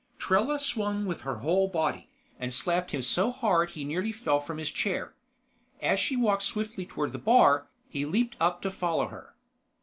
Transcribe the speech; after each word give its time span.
Trella 0.17 0.57
swung 0.59 1.05
with 1.05 1.21
her 1.21 1.35
whole 1.35 1.67
body, 1.67 2.09
and 2.39 2.51
slapped 2.51 2.89
him 2.89 3.03
so 3.03 3.29
hard 3.29 3.69
he 3.69 3.83
nearly 3.85 4.11
fell 4.11 4.39
from 4.39 4.57
his 4.57 4.71
chair. 4.71 5.13
As 5.79 5.99
she 5.99 6.15
walked 6.15 6.41
swiftly 6.41 6.87
toward 6.87 7.13
the 7.13 7.19
bar, 7.19 7.67
he 7.87 8.03
leaped 8.05 8.35
up 8.41 8.63
to 8.63 8.71
follow 8.71 9.09
her. 9.09 9.35